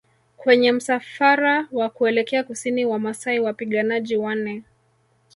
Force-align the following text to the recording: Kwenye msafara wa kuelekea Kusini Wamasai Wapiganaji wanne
Kwenye 0.37 0.71
msafara 0.71 1.67
wa 1.71 1.89
kuelekea 1.89 2.43
Kusini 2.43 2.85
Wamasai 2.85 3.39
Wapiganaji 3.39 4.17
wanne 4.17 4.63